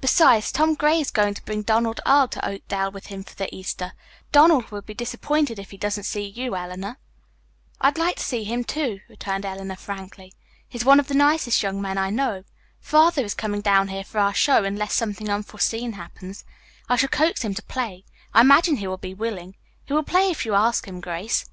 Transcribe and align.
Besides, 0.00 0.50
Tom 0.50 0.72
Gray 0.74 0.98
is 0.98 1.10
going 1.10 1.34
to 1.34 1.44
bring 1.44 1.60
Donald 1.60 2.00
Earle 2.06 2.26
to 2.28 2.48
Oakdale 2.48 2.90
with 2.90 3.08
him 3.08 3.22
for 3.22 3.34
the 3.34 3.54
Easter. 3.54 3.92
Donald 4.32 4.70
will 4.70 4.80
be 4.80 4.94
so 4.94 4.96
disappointed 4.96 5.58
if 5.58 5.72
he 5.72 5.76
doesn't 5.76 6.04
see 6.04 6.26
you, 6.26 6.56
Eleanor." 6.56 6.96
"I'd 7.78 7.98
like 7.98 8.16
to 8.16 8.22
see 8.22 8.44
him, 8.44 8.64
too," 8.64 9.00
returned 9.10 9.44
Eleanor 9.44 9.76
frankly. 9.76 10.32
"He 10.66 10.78
is 10.78 10.86
one 10.86 10.98
of 10.98 11.06
the 11.08 11.12
nicest 11.14 11.62
young 11.62 11.82
men 11.82 11.98
I 11.98 12.08
know. 12.08 12.44
Father 12.80 13.22
is 13.22 13.34
coming 13.34 13.60
down 13.60 13.88
here 13.88 14.04
for 14.04 14.20
our 14.20 14.32
show, 14.32 14.64
unless 14.64 14.94
something 14.94 15.28
unforeseen 15.28 15.92
happens. 16.00 16.46
I 16.88 16.96
shall 16.96 17.10
coax 17.10 17.44
him 17.44 17.52
to 17.52 17.62
play. 17.62 18.06
I 18.32 18.40
imagine 18.40 18.76
he 18.76 18.86
will 18.86 18.96
be 18.96 19.12
willing. 19.12 19.56
He 19.84 19.92
will 19.92 20.02
play 20.02 20.30
if 20.30 20.46
you 20.46 20.54
ask 20.54 20.88
him, 20.88 21.02
Grace." 21.02 21.44